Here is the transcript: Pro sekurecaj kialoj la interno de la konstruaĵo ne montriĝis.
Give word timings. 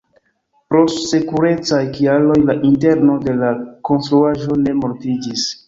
Pro 0.71 0.79
sekurecaj 0.93 1.83
kialoj 1.99 2.39
la 2.47 2.57
interno 2.71 3.21
de 3.29 3.37
la 3.45 3.53
konstruaĵo 3.93 4.61
ne 4.67 4.77
montriĝis. 4.83 5.49